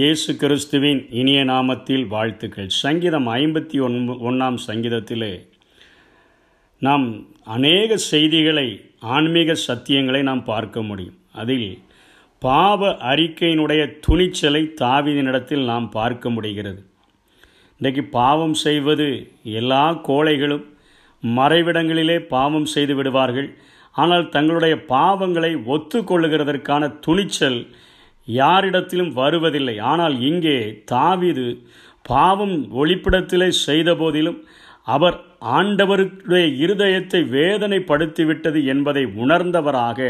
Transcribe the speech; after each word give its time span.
இயேசு 0.00 0.30
கிறிஸ்துவின் 0.40 1.00
இனிய 1.20 1.38
நாமத்தில் 1.44 2.04
வாழ்த்துக்கள். 2.12 2.68
சங்கீதம் 2.82 3.26
ஐம்பத்தி 3.38 3.78
ஒன் 3.86 3.96
ஒன்றாம் 4.28 4.58
சங்கீதத்திலே 4.66 5.30
நாம் 6.86 7.06
அநேக 7.54 7.96
செய்திகளை 8.10 8.66
ஆன்மீக 9.14 9.56
சத்தியங்களை 9.66 10.20
நாம் 10.28 10.44
பார்க்க 10.44 10.82
முடியும். 10.82 11.16
அதில் 11.42 11.66
பாவ 12.46 12.90
அறிக்கையினுடைய 13.12 13.82
துணிச்சலை 14.06 14.62
தாவிதினிடத்தில் 14.82 15.64
நாம் 15.72 15.90
பார்க்க 15.98 16.34
முடிகிறது. 16.36 16.80
இன்றைக்கு 17.80 18.04
பாவம் 18.20 18.56
செய்வது 18.66 19.10
எல்லா 19.60 19.84
கோழைகளும் 20.08 20.66
மறைவிடங்களிலே 21.22 22.18
பாவம் 22.36 22.72
செய்து 22.76 22.96
விடுவார்கள். 23.00 23.50
ஆனால் 24.02 24.26
தங்களுடைய 24.36 24.76
பாவங்களை 24.96 25.54
ஒத்துக்கொள்ளுகிறதற்கான 25.74 26.92
துணிச்சல் 27.06 27.62
யாரிடத்திலும் 28.28 29.12
வருவதில்லை. 29.20 29.76
ஆனால் 29.92 30.16
இங்கே 30.30 30.58
தாவிது 30.92 31.46
பாவம் 32.10 32.56
ஒளிப்பிடத்திலே 32.80 33.48
செய்த 33.66 33.90
போதிலும் 33.94 34.38
அவர் 34.94 35.16
ஆண்டவருடைய 35.56 36.46
இருதயத்தை 36.64 37.20
வேதனைப்படுத்திவிட்டது 37.36 38.60
என்பதை 38.72 39.04
உணர்ந்தவராக 39.22 40.08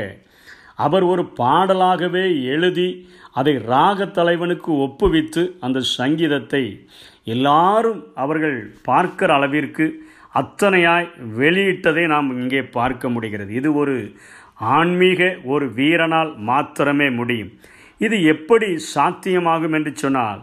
அவர் 0.85 1.05
ஒரு 1.13 1.23
பாடலாகவே 1.41 2.27
எழுதி 2.55 2.89
அதை 3.41 3.55
ராக 3.73 4.07
தலைவனுக்கு 4.19 4.71
ஒப்புவித்து 4.87 5.43
அந்த 5.67 5.79
சங்கீதத்தை 5.99 6.63
எல்லாரும் 7.35 8.01
அவர்கள் 8.15 8.57
பார்க்கிற 8.89 9.31
அளவிற்கு 9.39 9.87
அத்தனையாய் 10.41 11.09
வெளியிட்டதை 11.41 12.05
நாம் 12.15 12.29
இங்கே 12.41 12.63
பார்க்க 12.79 13.09
முடிகிறது. 13.09 13.51
இது 13.61 13.69
ஒரு 13.83 13.97
ஆன்மீக 14.77 15.31
ஒரு 15.55 15.67
வீரனால் 15.79 16.33
மாத்திரமே 16.51 17.09
முடியும். 17.11 17.53
இது 18.01 18.17
எப்படி 18.25 18.69
சாத்தியமாகும் 18.95 19.75
என்று 19.75 19.93
சொன்னால் 19.97 20.41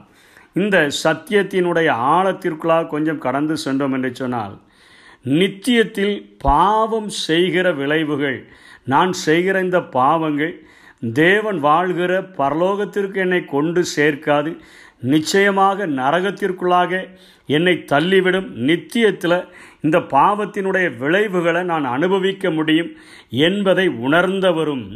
இந்த 0.55 0.77
சத்தியத்தினுடைய 1.03 1.89
ஆழத்திற்குள்ளாக 2.11 2.89
கொஞ்சம் 2.89 3.19
கடந்து 3.19 3.55
சென்றோம் 3.57 3.93
என்று 3.93 4.11
சொன்னால் 4.13 4.55
நித்தியத்தில் 5.25 6.15
பாவம் 6.43 7.09
செய்கிற 7.25 7.67
விளைவுகள் 7.73 8.39
நான் 8.85 9.11
செய்கிற 9.23 9.55
இந்த 9.61 9.79
பாவங்கள் 9.93 10.53
தேவன் 11.15 11.59
வாழ்கிற 11.59 12.11
பரலோகத்திற்கு 12.37 13.17
என்னை 13.17 13.41
கொண்டு 13.45 13.81
சேர்க்காது 13.95 14.51
நிச்சயமாக 15.05 15.87
நரகத்திற்குள்ளாக 15.97 17.01
என்னை 17.49 17.73
தள்ளிவிடும் 17.91 18.47
நித்தியத்தில் 18.61 19.39
இந்த 19.81 19.97
பாவத்தினுடைய 20.09 20.87
விளைவுகளை 20.97 21.63
நான் 21.63 21.87
அனுபவிக்க 21.87 22.49
முடியும் 22.51 22.91
என்பதை 23.41 23.85
உணர்ந்தவரும் 23.99 24.87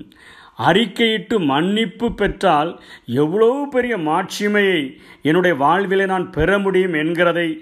அறிக்கையிட்டு 0.57 1.39
மன்னிப்பு 1.39 2.13
பெற்றால் 2.13 2.81
எவ்வளவு 3.05 3.67
பெரிய 3.67 3.97
மாட்சிமையை 3.97 4.97
என்னுடைய 5.21 5.58
வாழ்விலே 5.58 6.05
நான் 6.05 6.31
பெற 6.31 6.59
முடியும் 6.59 6.93
என்கிறதை 6.93 7.58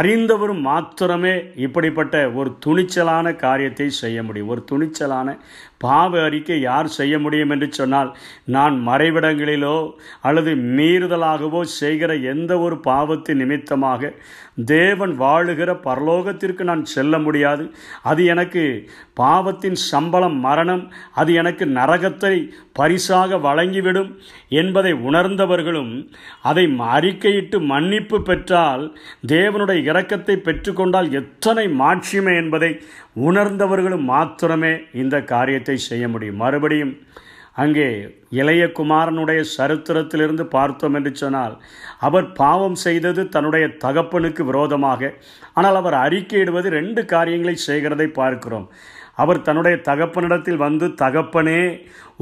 அறிந்தவரும் 0.00 0.60
மாத்திரமே 0.60 1.42
இப்படிப்பட்ட 1.56 2.30
ஒரு 2.30 2.58
துணிச்சலான 2.66 3.36
காரியத்தை 3.36 3.90
செய்ய 3.90 4.22
முடியும். 4.22 4.48
ஒரு 4.48 4.64
துணிச்சலான 4.70 5.38
பாவ 5.78 6.22
அறிக்கை 6.22 6.56
யார் 6.60 6.88
செய்ய 6.88 7.14
முடியும் 7.18 7.50
என்று 7.50 7.68
சொன்னால் 7.70 8.10
நான் 8.44 8.76
மறைவிடங்களிலோ 8.86 9.76
அல்லது 10.20 10.52
மீறுதலாகவோ 10.76 11.60
செய்கிற 11.80 12.10
எந்த 12.32 12.52
ஒரு 12.58 12.78
பாவத்தின் 12.80 13.36
நிமித்தமாக 13.36 14.10
தேவன் 14.64 15.12
வாழுகிற 15.20 15.70
பரலோகத்திற்கு 15.84 16.62
நான் 16.62 16.84
செல்ல 16.84 17.18
முடியாது. 17.18 17.64
அது 18.02 18.22
எனக்கு 18.24 18.62
பாவத்தின் 19.14 19.78
சம்பளம் 19.90 20.38
மரணம் 20.40 20.82
அது 21.14 21.32
எனக்கு 21.34 21.64
நரகத்தை 21.66 22.34
பரிசாக 22.72 23.38
வழங்கிவிடும் 23.38 24.10
என்பதை 24.48 24.92
உணர்ந்தவர்களும் 25.08 25.92
அதை 26.42 26.64
அறிக்கையிட்டு 26.90 27.58
மன்னிப்பு 27.66 28.18
பெற்றால் 28.22 28.84
தேவனுடைய 29.26 29.80
இரக்கத்தை 29.90 30.36
பெற்றுக்கொண்டால் 30.38 31.10
எத்தனை 31.12 31.66
மாட்சிமை 31.80 32.34
என்பதை 32.36 32.70
உணர்ந்தவர்களும் 33.20 34.04
மாத்திரமே 34.04 34.72
இந்த 34.94 35.16
காரியத்தை 35.22 35.67
செய்ய 35.76 36.08
முடியும். 36.08 36.36
மறுபடியும் 36.36 36.94
அங்கே 37.54 37.86
இளைய 38.30 38.66
குமாரனுடைய 38.66 39.44
சரித்திரத்திலிருந்து 39.56 40.42
பார்த்தோம் 40.42 40.94
என்று 40.94 41.14
சொன்னால் 41.14 41.58
அவர் 41.98 42.32
பாவம் 42.32 42.74
செய்தது 42.74 43.28
தன்னுடைய 43.28 43.66
தகப்பனுக்கு 43.84 44.44
விரோதமாக 44.44 45.10
ஆனால் 45.54 45.74
அவர் 45.74 45.94
அறிக்கையிடுவது 45.94 46.68
ரெண்டு 46.68 47.04
காரியங்களை 47.04 47.56
செய்கிறதை 47.56 48.06
பார்க்கிறோம். 48.06 48.68
அவர் 49.18 49.40
தன்னுடைய 49.42 49.76
தகப்பனிடத்தில் 49.88 50.62
வந்து 50.64 50.86
தகப்பனே 51.02 51.60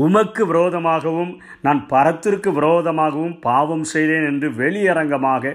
உமக்கு 0.05 0.43
விரோதமாகவும் 0.47 1.33
நான் 1.63 1.81
பரத்திற்கு 1.87 2.51
விரோதமாகவும் 2.59 3.37
பாவம் 3.41 3.85
செய்தேன் 3.93 4.27
என்று 4.31 4.49
வெளியரங்கமாக 4.63 5.53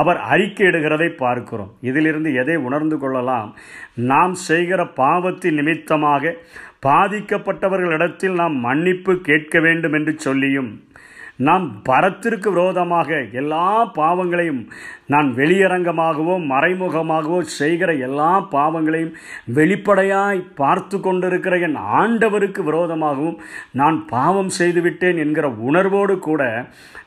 அவர் 0.00 0.18
அறிக்கையிடுகிறதை 0.30 1.08
பார்க்கிறோம். 1.16 1.72
இதிலிருந்து 1.80 2.30
எதை 2.34 2.56
உணர்ந்து 2.66 2.98
கொள்ளலாம்? 2.98 3.50
நாம் 4.12 4.34
செய்கிற 4.48 4.80
பாவத்தின் 5.02 5.58
நிமித்தமாக 5.60 6.34
பாதிக்கப்பட்டவர்களிடத்தில் 6.86 8.38
நாம் 8.42 8.56
மன்னிப்பு 8.66 9.12
கேட்க 9.28 9.60
வேண்டும் 9.60 9.92
என்று 9.92 10.14
சொல்லியும் 10.18 10.70
நாம் 11.46 11.66
பரத்திற்கு 11.82 12.48
விரோதமாக 12.50 13.10
எல்லா 13.32 13.66
பாவங்களையும் 13.94 14.60
நான் 15.06 15.28
வெளியரங்கமாகவோ 15.34 16.34
மறைமுகமாகவோ 16.50 17.38
செய்கிற 17.58 17.90
எல்லா 18.06 18.30
பாவங்களையும் 18.54 19.14
வெளிப்படையாய் 19.54 20.40
பார்த்து 20.54 21.00
கொண்டிருக்கிற 21.00 21.56
என் 21.58 21.78
ஆண்டவருக்கு 21.98 22.62
விரோதமாகவும் 22.62 23.38
நான் 23.72 23.98
பாவம் 24.06 24.50
செய்துவிட்டேன் 24.58 25.16
என்கிற 25.16 25.48
உணர்வோடு 25.68 26.16
கூட 26.18 26.42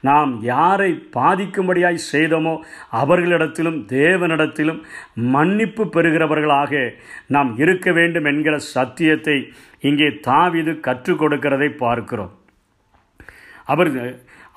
நாம் 0.01 0.31
யாரை 0.43 0.91
பாதிக்கும்படியாய் 1.17 1.99
செய்தோமோ 2.11 2.55
அவர்களிடத்திலும் 3.01 3.79
தேவனிடத்திலும் 3.97 4.81
மன்னிப்பு 5.35 5.85
பெறுகிறவர்களாக 5.85 6.83
நாம் 7.27 7.51
இருக்க 7.57 7.91
வேண்டும் 7.91 8.25
என்கிற 8.25 8.57
சத்தியத்தை 8.73 9.37
இங்கே 9.79 10.09
தாவிது 10.27 10.73
கற்றுக் 10.79 11.21
கொடுக்கிறதை 11.21 11.69
பார்க்கிறோம். 11.77 12.33
அவர் 13.65 13.91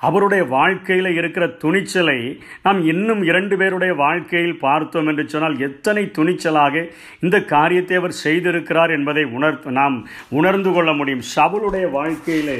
அவருடைய 0.01 0.43
வாழ்க்கையில் 0.47 1.09
இருக்கிற 1.19 1.45
துணிச்சலை 1.61 2.19
நாம் 2.65 2.79
இன்னும் 2.85 3.21
இரண்டு 3.23 3.55
பேருடைய 3.57 3.93
வாழ்க்கையில் 3.93 4.59
பார்த்தோம் 4.59 5.07
என்று 5.07 5.23
சொன்னால் 5.29 5.57
எத்தனை 5.59 6.03
துணிச்சலாக 6.17 6.83
இந்த 7.19 7.37
காரியத்தை 7.53 7.95
அவர் 7.97 8.15
செய்திருக்கிறார் 8.23 8.91
என்பதை 8.97 9.23
உணர் 9.37 9.57
நாம் 9.79 9.97
உணர்ந்து 10.29 10.71
கொள்ள 10.71 10.93
முடியும். 10.93 11.25
சவுளுடைய 11.35 11.85
வாழ்க்கையிலே 11.91 12.57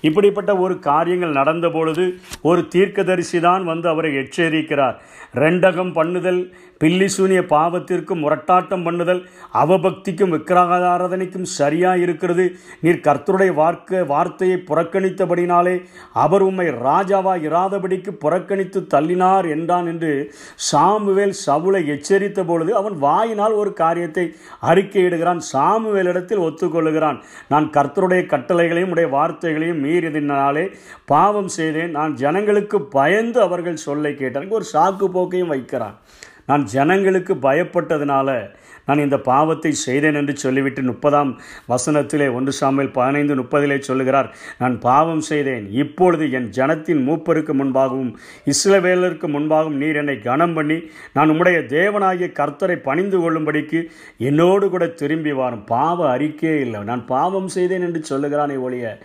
இப்படிப்பட்ட 0.00 0.52
ஒரு 0.56 0.74
காரியங்கள் 0.90 1.38
நடந்த 1.40 1.66
பொழுது 1.68 2.06
ஒரு 2.42 2.62
தீர்க்கதரிசி 2.68 3.40
தான் 3.40 3.64
வந்து 3.64 3.88
அவரை 3.88 4.10
எச்சரிக்கிறார். 4.22 4.96
ரெண்டகம் 5.34 5.92
பண்ணுதல் 5.98 6.42
பில்லி 6.82 7.08
சூனிய 7.08 7.40
பாவத்திற்கும் 7.42 8.22
முரட்டாட்டம் 8.24 8.84
பண்ணுதல் 8.86 9.20
அவபக்திக்கும் 9.52 10.32
விக்கிரகாராதனைக்கும் 10.34 11.48
சரியாக 11.58 11.98
இருக்கிறது 11.98 12.44
நீர் 12.80 13.04
கர்த்தருடைய 13.04 13.54
வார்க்க 13.54 14.04
வார்த்தையை 14.04 14.56
புறக்கணித்தபடினாலே 14.70 15.74
அவர் 16.12 16.42
உம்மை 16.42 16.66
ராஜாவா 16.68 17.34
இராதபடிக்கு 17.48 18.12
புறக்கணித்து 18.24 18.80
தள்ளினார் 18.94 19.48
என்றான் 19.48 19.86
என்று 19.86 20.34
சாமுவேல் 20.70 21.34
சவுளை 21.46 21.82
எச்சரித்த 21.94 22.44
பொழுது 22.46 22.74
அவன் 22.74 22.98
வாயினால் 22.98 23.52
ஒரு 23.52 23.72
காரியத்தை 23.72 24.24
அறிக்கையிடுகிறான் 24.62 25.42
சாமுவேலிடத்தில் 25.52 26.44
ஒத்துக்கொள்ளுகிறான். 26.48 27.20
நான் 27.48 27.70
கர்த்தருடைய 27.76 28.22
கட்டளைகளையும் 28.32 28.90
உடைய 28.90 29.08
வார்த்தைகளையும் 29.16 29.82
மீறினாலே 29.84 30.66
பாவம் 31.04 31.52
செய்தேன். 31.58 31.90
நான் 31.90 32.14
ஜனங்களுக்கு 32.14 32.80
பயந்து 32.98 33.40
அவர்கள் 33.40 33.84
சொல்லை 33.86 34.14
கேட்டான் 34.14 34.54
ஒரு 34.58 34.64
சாக்கு 34.74 35.08
போக்கையும் 35.18 35.54
வைக்கிறான் 35.54 35.96
நான் 36.48 36.64
ஜனங்களுக்கு 36.64 37.34
பயப்பட்டதுனால 37.34 38.28
நான் 38.86 39.04
இந்த 39.04 39.18
பாவத்தை 39.18 39.72
செய்தேன் 39.72 40.14
என்று 40.14 40.36
சொல்லிவிட்டு 40.36 40.82
முப்பதாம் 40.82 41.30
வசனத்திலே 41.68 42.28
ஒன்று 42.34 42.52
சாமியில் 42.60 42.92
பதினைந்து 42.92 43.34
முப்பதிலே 43.34 43.78
சொல்லுகிறார் 43.78 44.28
நான் 44.58 44.78
பாவம் 44.78 45.20
செய்தேன். 45.20 45.66
இப்பொழுது 45.82 46.30
என் 46.30 46.48
ஜனத்தின் 46.58 47.02
மூப்பருக்கு 47.08 47.54
முன்பாகவும் 47.60 48.12
இஸ்ரவேலருக்கு 48.52 49.28
முன்பாகவும் 49.36 49.80
நீர் 49.82 49.96
என்னை 49.96 50.18
கனம் 50.18 50.54
பண்ணி 50.54 50.78
நான் 51.12 51.30
உம்முடைய 51.30 51.58
தேவனாகிய 51.74 52.30
கர்த்தரை 52.40 52.76
பணிந்து 52.88 53.18
கொள்ளும்படிக்கு 53.20 53.80
என்னோடு 54.18 54.68
கூட 54.70 54.86
திரும்பி 54.86 55.32
வாரும். 55.32 55.64
பாவ 55.64 56.18
அறிக்கையே 56.18 56.60
இல்லை. 56.60 56.82
நான் 56.82 57.06
பாவம் 57.06 57.48
செய்தேன் 57.48 57.86
என்று 57.88 58.02
சொல்லுகிறானே 58.10 58.58
ஒழிய 58.60 58.98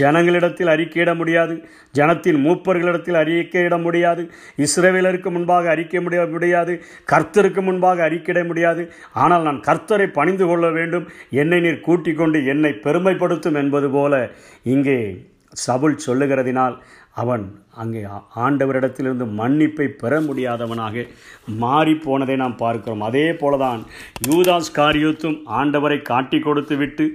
ஜனங்களிடத்தில் 0.00 0.72
அறிக்கையிட 0.74 1.14
முடியாது. 1.14 1.54
ஜனத்தின் 1.94 2.38
மூப்பர்களிடத்தில் 2.44 3.18
அறிக்கையிட 3.22 3.76
முடியாது. 3.78 4.22
இஸ்ரேவேலருக்கு 4.56 5.30
முன்பாக 5.30 5.70
அறிக்கை 5.70 6.00
முடிய 6.00 6.26
முடியாது. 6.26 6.72
கர்த்தருக்கு 7.12 7.62
முன்பாக 7.62 8.08
அறிக்கையிட 8.08 8.46
முடியாது. 8.46 8.82
ஆனால் 9.24 9.46
நான் 9.48 9.60
கர்த்தரை 9.68 10.06
பணிந்து 10.18 10.46
கொள்ள 10.50 10.66
வேண்டும். 10.78 11.06
என்னை 11.42 11.58
நீர் 11.66 11.84
கூட்டிக் 11.88 12.20
கொண்டு 12.20 12.38
என்னை 12.54 12.72
பெருமைப்படுத்தும் 12.86 13.60
என்பது 13.62 13.90
போல 13.96 14.22
இங்கே 14.74 14.98
சவுல் 15.64 16.02
சொல்லுகிறதினால் 16.06 16.76
அவன் 17.14 17.44
அங்கே 17.82 18.00
ஆண்டவரிடத்திலிருந்து 18.44 19.26
மன்னிப்பை 19.40 19.86
பெற 20.02 20.20
முடியாதவனாக 20.20 21.04
மாறி 21.62 21.94
போனதை 21.94 22.36
நாம் 22.42 22.56
பார்க்கிறோம். 22.56 23.04
அதே 23.08 23.26
போலதான் 23.40 23.82
யூதாஸ் 24.28 24.74
காரியுத்தும் 24.78 25.38
ஆண்டவரை 25.60 25.98
காட்டி 26.02 26.38
கொடுத்து 26.38 26.76
விட்டு 26.76 27.06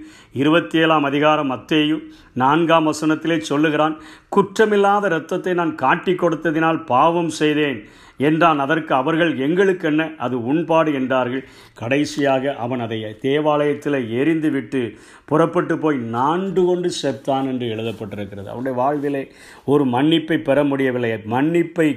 இருபத்தி 0.41 0.77
ஏழாம் 0.77 1.07
அதிகாரம் 1.09 1.53
அத்தேயும் 1.57 2.03
நான்காம் 2.43 2.89
வசனத்திலே 2.91 3.37
சொல்லுகிறான் 3.51 3.95
குற்றமில்லாத 4.37 5.05
இரத்தத்தை 5.05 5.53
நான் 5.53 5.75
காட்டி 5.75 6.13
கொடுத்ததினால் 6.13 6.83
பாவம் 6.85 7.31
செய்தேன் 7.41 7.79
என்றான். 8.27 8.59
அதற்கு 8.59 8.93
அவர்கள் 8.95 9.31
எங்களுக்கு 9.45 9.87
என்ன? 9.89 10.03
அது 10.25 10.35
உண்பாடு 10.51 10.91
என்றார்கள். 10.99 11.43
கடைசியாக 11.81 12.53
அவன் 12.63 12.81
அதை 12.85 12.97
தேவாலயத்தில் 13.25 13.97
எரிந்து 14.19 14.49
விட்டு 14.51 14.81
புறப்பட்டு 15.25 15.75
போய் 15.77 15.97
நான்கு 16.15 16.61
கொண்டு 16.65 16.89
செத்தான் 17.01 17.47
என்று 17.51 17.65
எழுதப்பட்டிருக்கிறது. 17.73 18.47
அவனுடைய 18.53 18.75
வாழ்விலே 18.81 19.23
ஒரு 19.65 19.85
மன்னிப்பை 19.95 20.37
பெற 20.47 20.57
முடியவில்லை. 20.71 21.11
மன்னிப்பை 21.33 21.89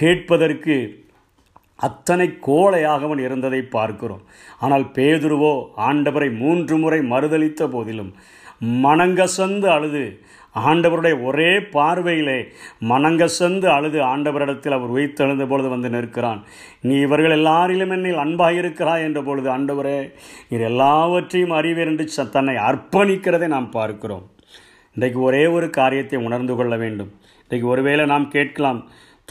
கேட்பதற்கு 0.00 0.76
அத்தனை 1.86 2.26
கோழையாகவன் 2.46 3.20
இருந்ததை 3.26 3.60
பார்க்கிறோம். 3.76 4.24
ஆனால் 4.64 4.86
பேதுருவோ 4.96 5.54
ஆண்டவரை 5.88 6.28
மூன்று 6.42 6.76
முறை 6.82 7.00
மறுதளித்த 7.12 7.68
போதிலும் 7.74 8.12
மனங்கசந்து 8.86 9.68
அழுது 9.76 10.04
ஆண்டவருடைய 10.70 11.14
ஒரே 11.28 11.48
பார்வையிலே 11.76 12.36
மனங்கசந்து 12.90 13.66
அழுது 13.76 13.98
ஆண்டவரிடத்தில் 14.10 14.76
அவர் 14.76 14.92
உயிர்த்தெழுந்த 14.96 15.44
பொழுது 15.52 15.68
வந்து 15.72 15.88
நிற்கிறான். 15.94 16.40
நீ 16.86 16.94
இவர்கள் 17.06 17.34
எல்லாரிலும் 17.38 17.94
என்னில் 17.96 18.22
அன்பாக 18.24 18.60
இருக்கிறாய் 18.60 19.06
என்ற 19.06 19.22
பொழுது 19.28 19.48
ஆண்டவரே 19.56 19.98
நீர் 20.50 20.66
எல்லாவற்றையும் 20.70 21.56
அறிவீர் 21.58 21.90
என்று 21.92 22.06
தன்னை 22.36 22.56
அர்ப்பணிக்கிறதை 22.68 23.48
நாம் 23.56 23.68
பார்க்கிறோம். 23.78 24.24
இன்றைக்கு 24.94 25.20
ஒரே 25.20 25.46
ஒரு 25.46 25.70
காரியத்தை 25.70 26.18
உணர்ந்து 26.18 26.54
கொள்ள 26.56 26.76
வேண்டும். 26.76 27.10
இன்றைக்கு 27.42 27.68
ஒருவேளை 27.68 28.06
நாம் 28.06 28.26
கேட்கலாம் 28.28 28.80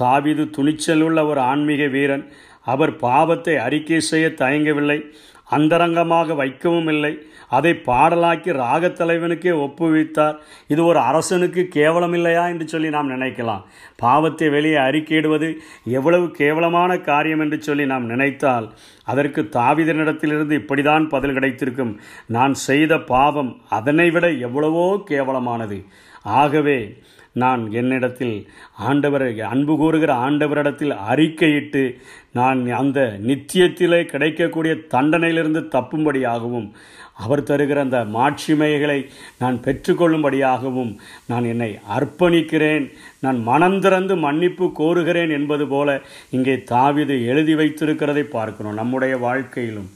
தாவிது 0.02 0.50
துணிச்சல் 0.50 1.02
உள்ள 1.02 1.26
ஒரு 1.26 1.40
ஆன்மீக 1.40 1.88
வீரன் 1.88 2.26
அவர் 2.62 2.96
பாவத்தை 2.96 3.56
அறிக்கை 3.58 4.00
செய்ய 4.00 4.28
தயங்கவில்லை. 4.42 5.00
அந்தரங்கமாக 5.50 6.36
வைக்கவும் 6.42 6.90
இல்லை. 6.94 7.14
அதை 7.58 7.72
பாடலாக்கி 7.88 8.52
ராகத்தலைவனுக்கே 8.62 9.52
ஒப்புவித்தார். 9.66 10.38
இது 10.68 10.82
ஒரு 10.86 11.00
அரசனுக்கு 11.10 11.62
கேவலம் 11.78 12.16
இல்லையா 12.18 12.44
என்று 12.48 12.66
சொல்லி 12.68 12.90
நாம் 12.90 13.12
நினைக்கலாம். 13.16 13.66
பாவத்தை 13.96 14.48
வெளியே 14.50 14.80
அறிக்கையிடுவது 14.88 15.50
எவ்வளவு 15.98 16.28
கேவலமான 16.40 16.98
காரியம் 17.10 17.40
என்று 17.40 17.60
சொல்லி 17.62 17.86
நாம் 17.94 18.06
நினைத்தால் 18.06 18.68
அதற்கு 19.12 19.42
தாவிதனிடத்திலிருந்து 19.58 20.56
இப்படிதான் 20.62 21.06
பதில் 21.14 21.36
கிடைத்திருக்கும். 21.40 21.94
நான் 22.38 22.54
செய்த 22.68 22.94
பாவம் 23.14 23.52
அதனை 23.80 24.08
விட 24.10 24.26
எவ்வளவோ 24.48 24.88
கேவலமானது. 25.12 25.80
ஆகவே 26.24 26.98
நான் 27.34 27.72
என்னிடத்தில் 27.72 28.48
ஆண்டவரை 28.90 29.42
அன்பு 29.42 29.78
கூறுகிற 29.78 30.14
ஆண்டவரிடத்தில் 30.14 30.98
அறிக்கையிட்டு 31.10 31.96
நான் 32.34 32.72
அந்த 32.72 33.20
நித்தியத்திலே 33.26 34.06
கிடைக்கக்கூடிய 34.06 34.76
தண்டனையிலிருந்து 34.76 35.60
தப்பும்படியாகவும் 35.60 36.72
அவர் 37.14 37.44
தருகிற 37.44 37.80
அந்த 37.80 38.06
மாட்சிமைகளை 38.06 39.10
நான் 39.40 39.60
பெற்றுக்கொள்ளும்படியாகவும் 39.64 40.98
நான் 41.28 41.44
என்னை 41.44 41.80
அர்ப்பணிக்கிறேன். 41.98 42.92
நான் 43.20 43.48
மனந்திறந்து 43.48 44.18
மன்னிப்பு 44.18 44.72
கோருகிறேன் 44.80 45.32
என்பது 45.32 45.68
போல 45.68 46.02
இங்கே 46.30 46.56
தாவிது 46.56 47.26
எழுதி 47.26 47.56
வைத்திருக்கிறதை 47.56 48.22
பார்க்கணும் 48.22 48.74
நம்முடைய 48.74 49.18
வாழ்க்கையிலும் 49.18 49.92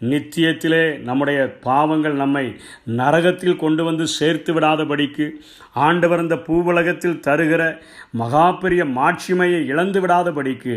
நித்தியத்திலே 0.00 0.82
நம்முடைய 1.02 1.38
பாவங்கள் 1.62 2.16
நம்மை 2.16 2.44
நரகத்தில் 2.96 3.56
கொண்டு 3.56 3.82
வந்து 3.84 4.06
சேர்த்து 4.08 4.52
விடாதபடிக்கு 4.54 5.26
ஆண்டவர் 5.80 6.20
இந்த 6.20 6.36
பூவுலகத்தில் 6.46 7.22
தருகிற 7.26 7.62
மகா 8.12 8.46
பெரிய 8.56 8.84
மாட்சிமையை 8.96 9.60
இழந்து 9.66 10.00
விடாதபடிக்கு 10.00 10.76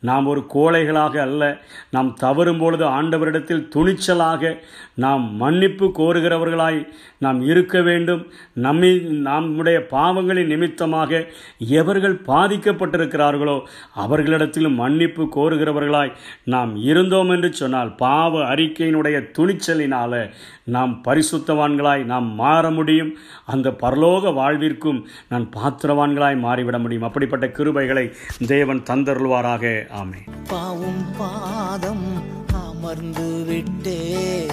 நாம் 0.00 0.26
ஒரு 0.26 0.46
கோழைகளாக 0.54 1.16
அல்ல. 1.20 1.58
நாம் 1.90 2.14
தவறும் 2.14 2.58
பொழுது 2.58 2.84
ஆண்டவரிடத்தில் 2.84 3.68
துணிச்சலாக 3.76 4.58
நாம் 4.94 5.34
மன்னிப்பு 5.34 5.92
கோருகிறவர்களாய் 5.98 6.88
நாம் 7.18 7.42
இருக்க 7.42 7.80
வேண்டும். 7.80 8.26
நம்மை 8.52 8.98
நம்முடைய 8.98 9.86
பாவங்களின் 9.90 10.46
நிமித்தமாக 10.46 11.26
எவர்கள் 11.58 12.20
பாதிக்கப்பட்டிருக்கிறார்களோ 12.26 13.60
அவர்களிடத்திலும் 13.96 14.74
மன்னிப்பு 14.74 15.28
கோருகிறவர்களாய் 15.36 16.12
நாம் 16.44 16.76
இருந்தோம் 16.76 17.30
என்று 17.30 17.52
சொன்னால் 17.52 17.94
பாவ 17.94 18.54
அறிக்கையினுடைய 18.54 19.18
துணிச்சலினால 19.38 20.30
நாம் 20.64 21.02
பரிசுத்தவான்களாய் 21.08 22.04
நாம் 22.04 22.34
மாற 22.34 22.70
முடியும். 22.70 23.16
அந்த 23.46 23.68
பரலோக 23.70 24.32
வாழ்விற்கும் 24.34 25.02
நான் 25.28 25.48
பாத்திரவான்களாய் 25.56 26.42
மாறிவிட 26.46 26.78
முடியும். 26.78 27.02
அப்படிப்பட்ட 27.02 27.46
கிருபைகளை 27.46 28.12
தேவன் 28.46 28.82
தந்தருள்வாராக. 28.90 29.88
ஆமே 29.94 30.46
பாவும் 30.48 31.04
பாதம் 31.18 32.22
அமர்ந்து 32.52 33.44
விட்டே. 33.44 34.46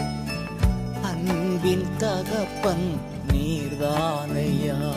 அன்பின் 1.01 1.86
தகப்பன் 1.98 3.00
நீர்தானையா? 3.28 4.92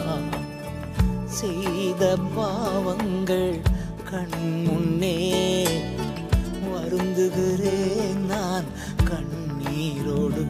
செய்த 1.24 2.18
பாவங்கள் 2.34 3.60
கண் 4.10 4.62
முன்னே. 4.62 5.66
வருந்துகிறேன் 6.74 8.16
நான் 8.16 8.64
கண்ணீரோடு. 9.04 10.46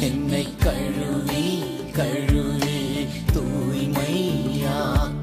என்னை 0.00 0.56
கழுவி 0.56 1.64
கழுவி 1.92 3.06
தூய்மையா 3.32 5.14